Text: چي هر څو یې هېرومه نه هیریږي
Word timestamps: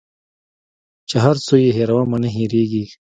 چي 1.09 1.15
هر 1.25 1.35
څو 1.45 1.53
یې 1.63 1.69
هېرومه 1.77 2.17
نه 2.23 2.29
هیریږي 2.35 2.85